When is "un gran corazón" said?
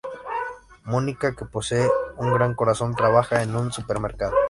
2.17-2.95